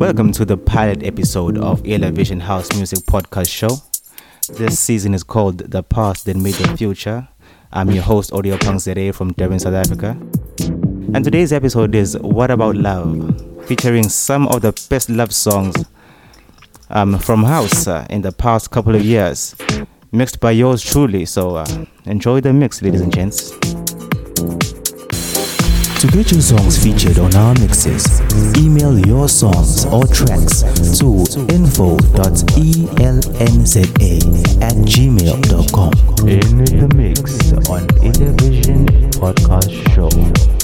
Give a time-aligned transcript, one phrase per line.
[0.00, 3.68] Welcome to the pilot episode of Earlevision House Music Podcast Show.
[4.48, 7.28] This season is called The Past That Made the Future.
[7.70, 10.16] I'm your host, AudiopunkZA from Durban, South Africa.
[11.12, 15.76] And today's episode is What About Love, featuring some of the best love songs
[16.88, 19.54] um, from house uh, in the past couple of years,
[20.12, 21.26] mixed by yours truly.
[21.26, 23.52] So uh, enjoy the mix, ladies and gents.
[26.00, 28.22] To get your songs featured on our mixes,
[28.56, 30.62] email your songs or tracks
[30.98, 31.92] to info.elnza
[34.62, 35.92] at gmail.com.
[36.26, 37.86] In the mix on
[38.38, 40.59] Vision Podcast Show.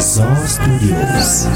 [0.00, 1.48] Zó Studios.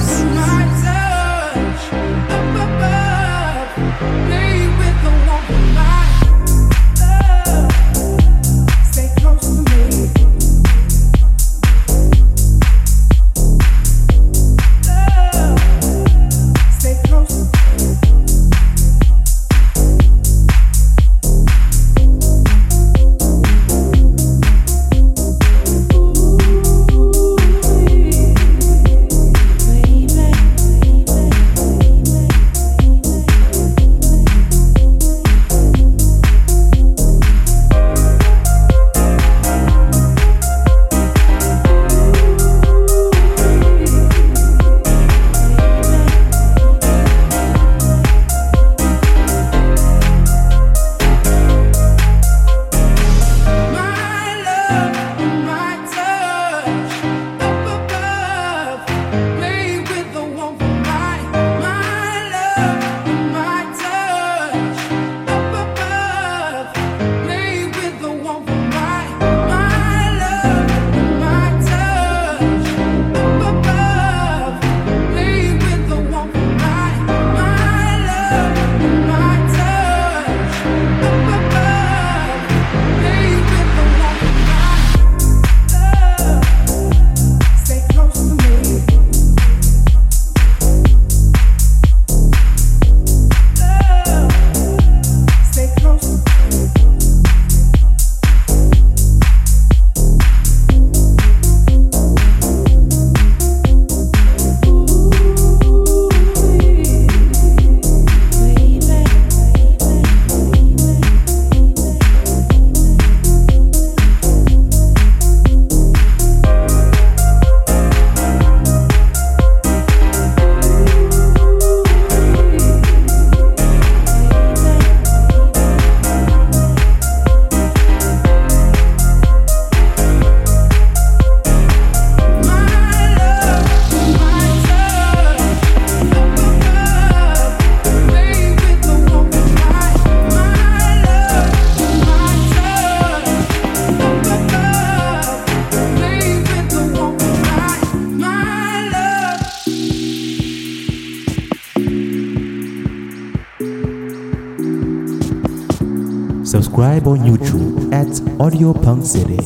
[156.53, 159.39] Subscribe on YouTube at Audio Punk City.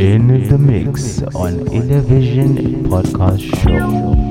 [0.00, 4.27] In the mix on Earlevision Podcast Show.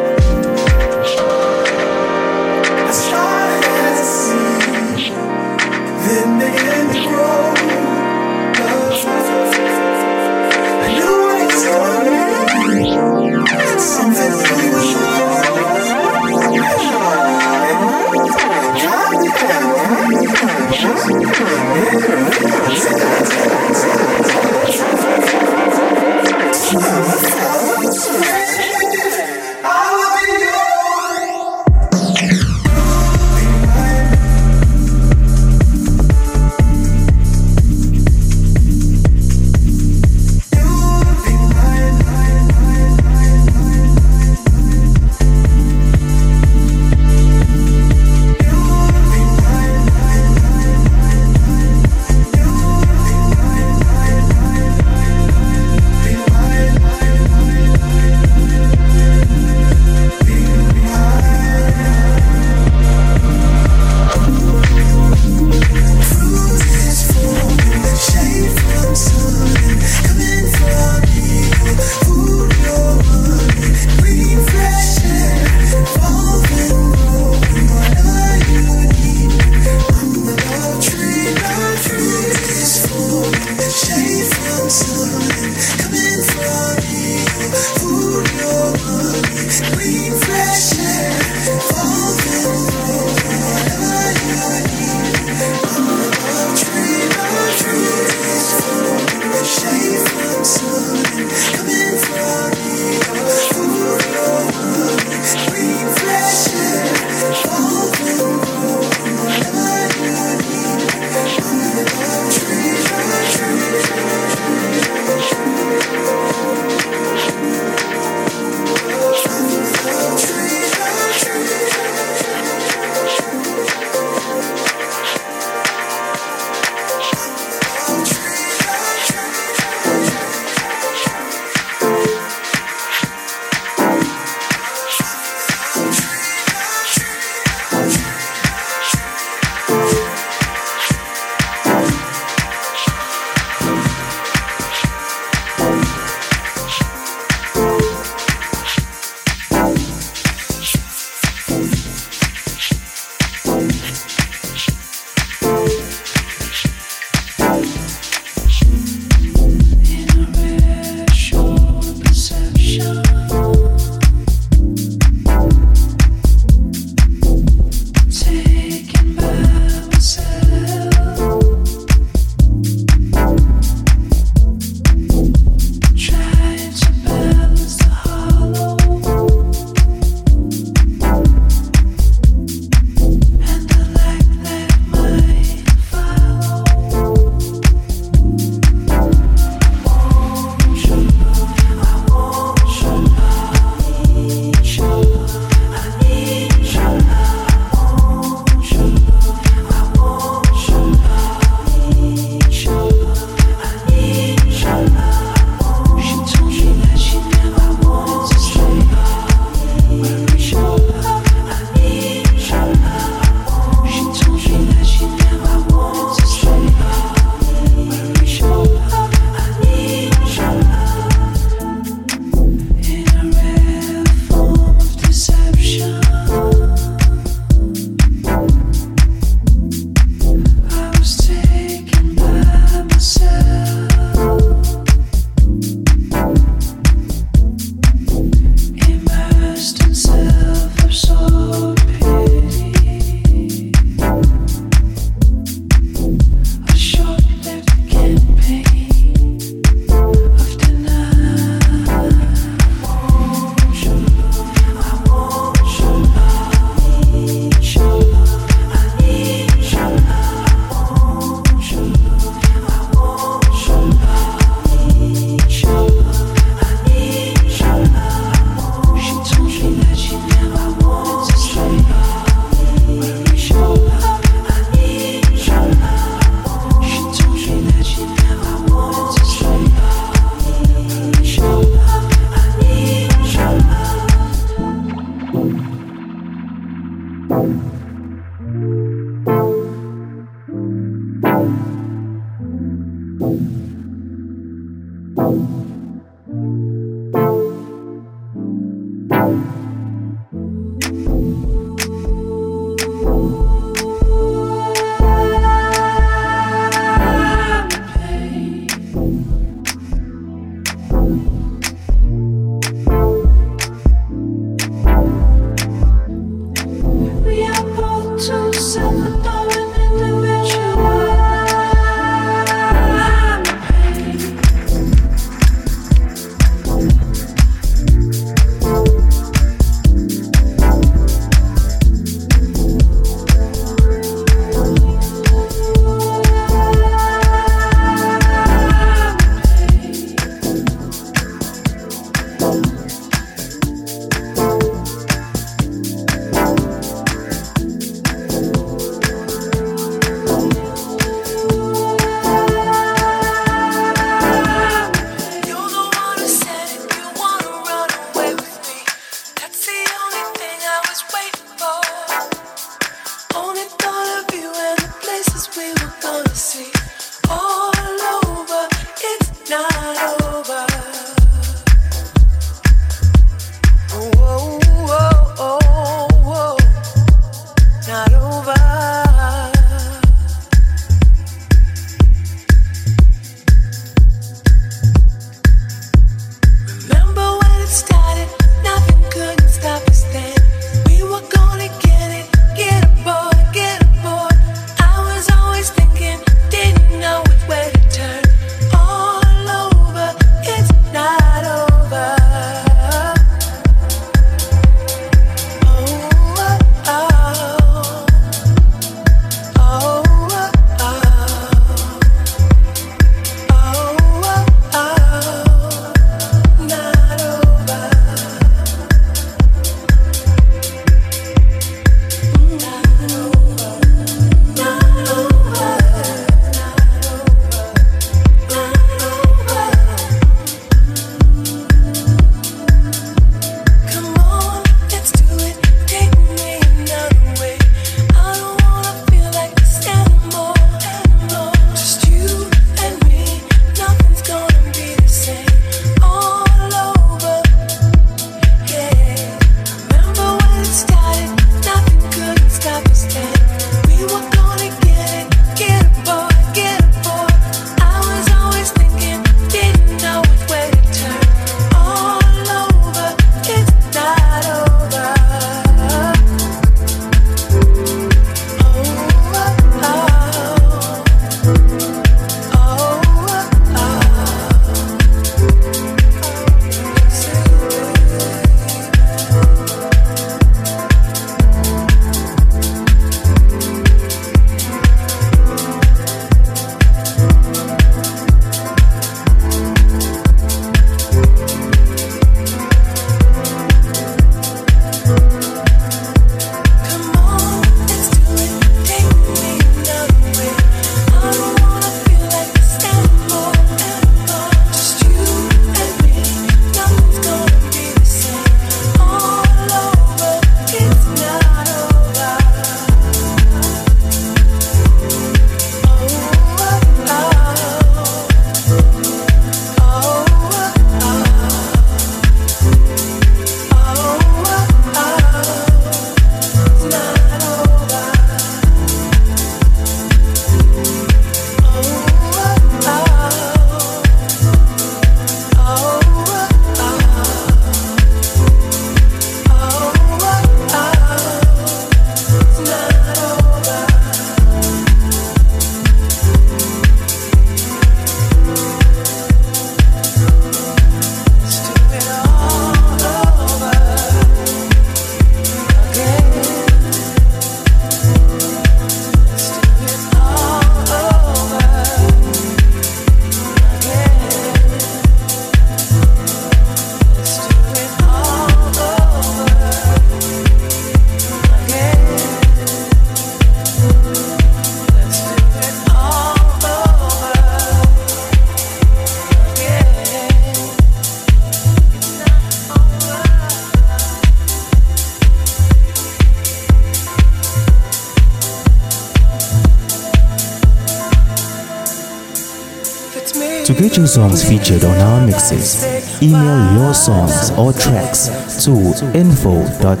[594.18, 595.84] Songs featured on our mixes,
[596.20, 598.26] email your songs or tracks
[598.64, 598.72] to
[599.14, 600.00] info.elnza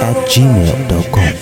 [0.00, 1.32] at gmail.com.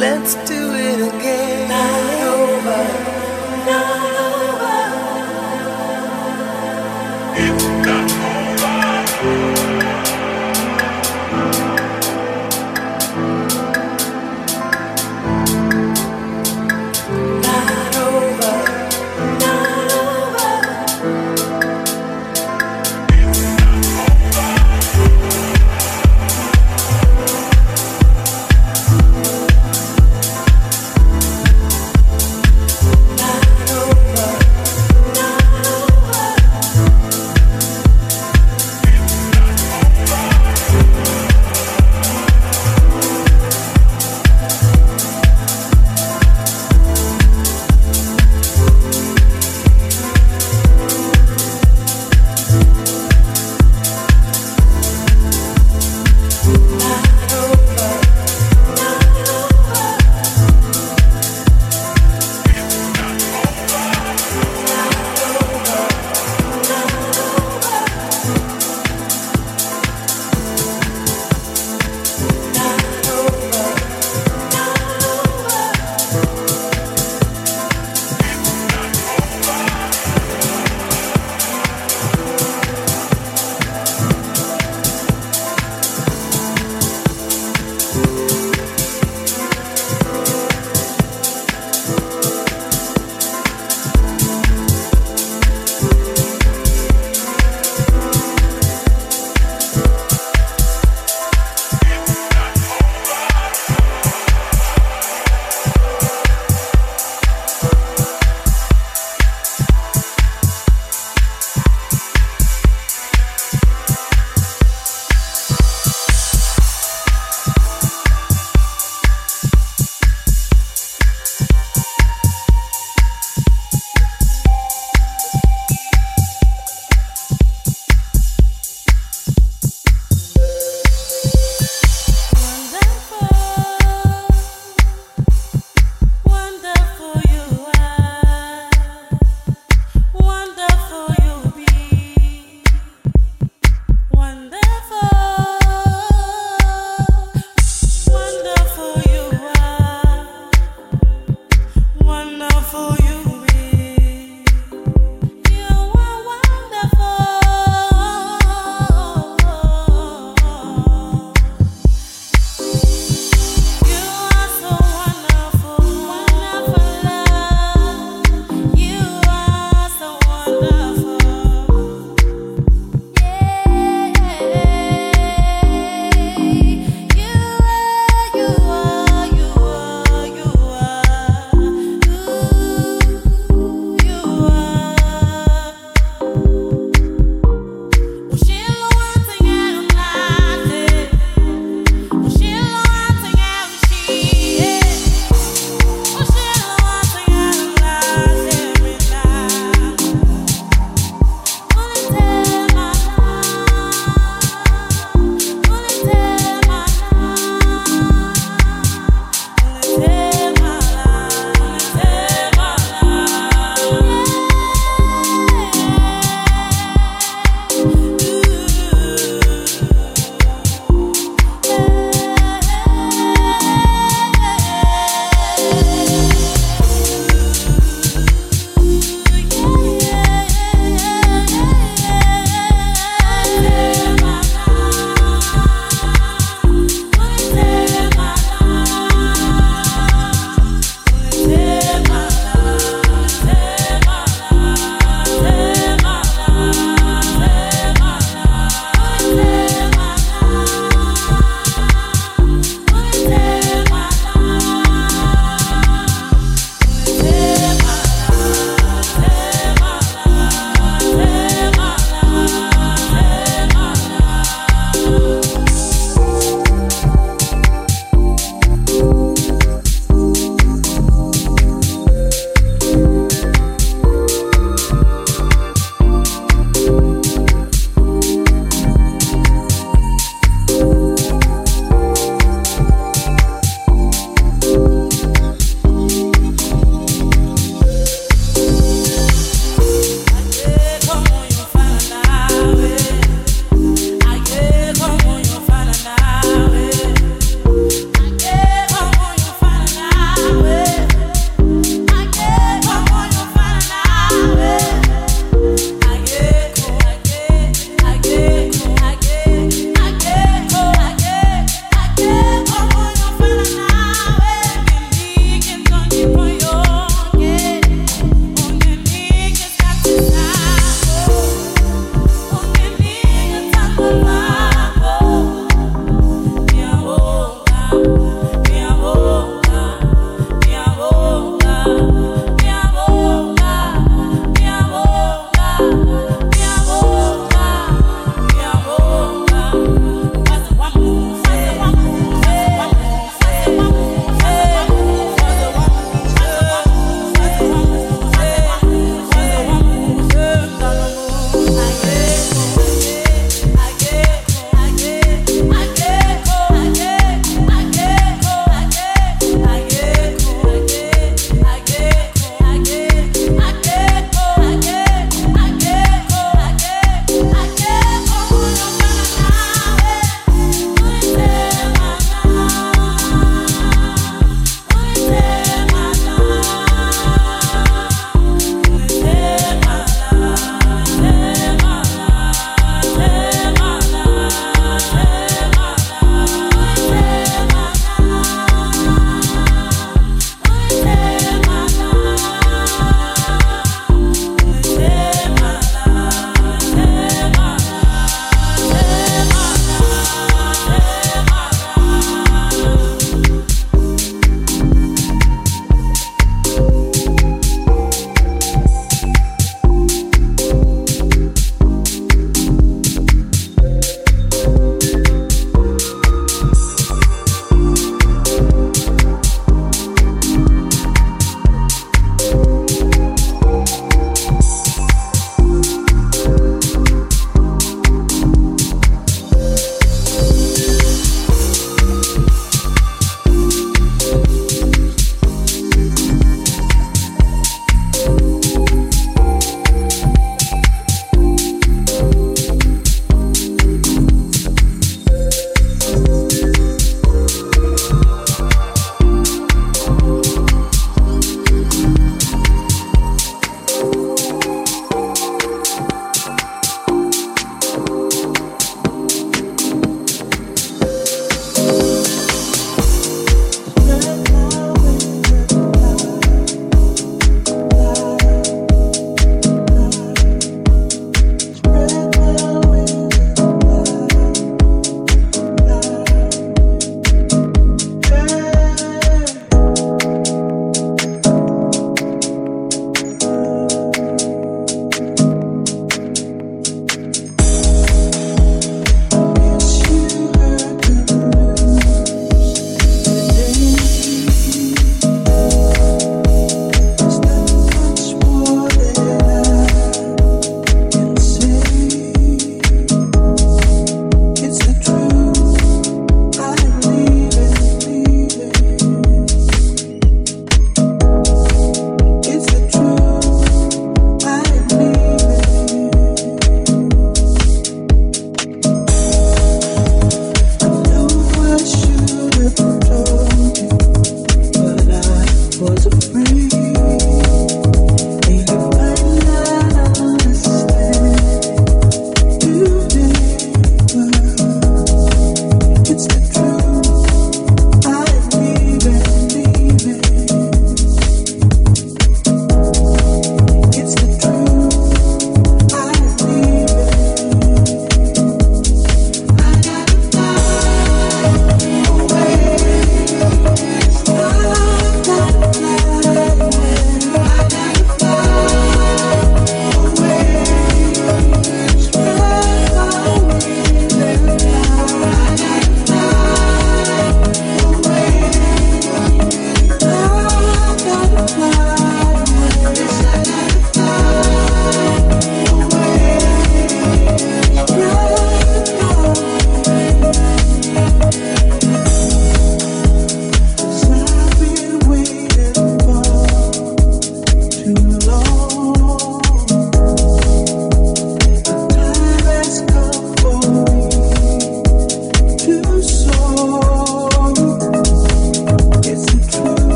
[0.00, 1.68] Let's do it again.
[1.68, 1.94] Not
[2.34, 2.82] over.
[3.70, 4.21] Not over.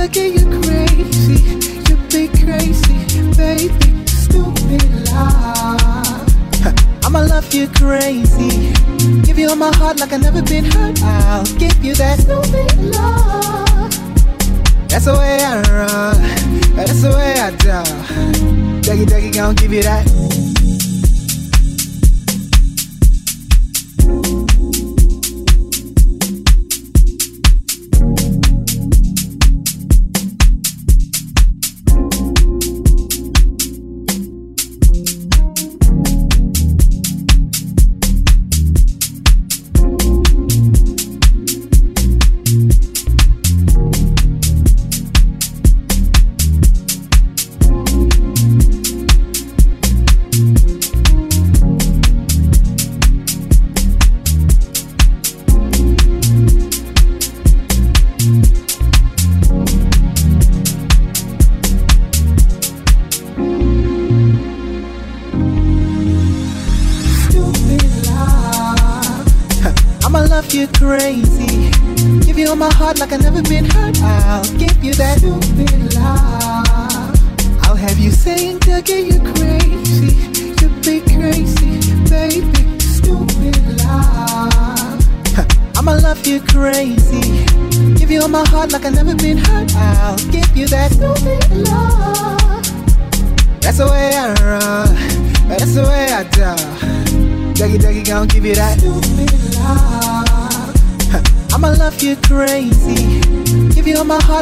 [0.00, 1.36] Dougie, you crazy.
[1.90, 2.96] You be crazy,
[3.36, 4.06] baby.
[4.06, 4.80] Stupid.
[7.04, 8.72] I'ma love you crazy.
[9.20, 11.02] Give you all my heart like I've never been hurt.
[11.02, 13.90] I'll give you that stupid love.
[14.88, 16.16] That's the way I run.
[16.76, 17.82] That's the way I do.
[19.54, 20.39] Give you that.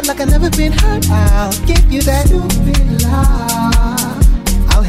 [0.09, 1.07] Like I've never been hurt.
[1.09, 3.98] I'll give you that stupid love.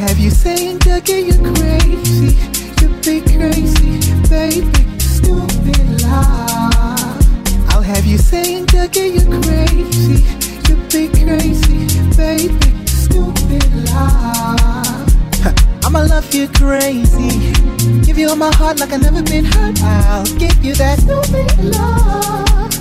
[0.01, 2.33] Have you saying, Dougie, you're crazy.
[2.81, 4.99] You be crazy, baby.
[4.99, 7.21] Stupid love.
[7.69, 10.25] I'll have you saying, Dougie, you're crazy.
[10.67, 11.85] You be crazy,
[12.17, 12.87] baby.
[12.87, 15.85] Stupid love.
[15.85, 17.53] I'ma love you crazy.
[18.01, 19.79] Give you all my heart like I've never been hurt.
[19.83, 22.71] I'll give you that stupid love.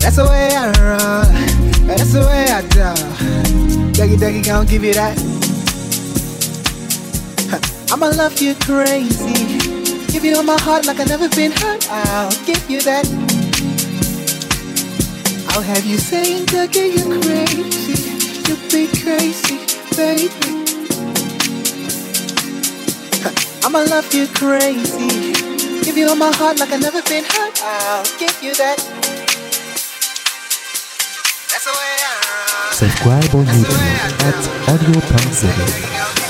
[0.00, 1.86] That's the way I run.
[1.86, 3.92] That's the way I do.
[3.92, 5.51] Dougie, Dougie, gon' give you that.
[7.92, 9.58] I'ma love you crazy.
[10.10, 11.86] Give you all my heart like I've never been hurt.
[11.90, 13.04] I'll give you that.
[15.50, 17.92] I'll have you saying, Dougie, you crazy.
[18.48, 19.60] You be crazy,
[19.94, 20.32] baby.
[23.62, 25.34] I'ma love you crazy.
[25.84, 27.60] Give you all my heart like I've never been hurt.
[27.62, 28.78] I'll give you that.
[31.52, 32.72] That's the way I run.
[32.72, 34.36] Subscribe on YouTube at
[34.70, 36.21] Audio Punk City.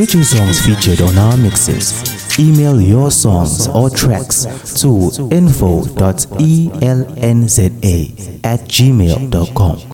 [0.00, 4.46] Your songs featured on our mixes, email your songs or tracks
[4.80, 6.00] to info.elnza
[8.42, 9.80] at gmail.com.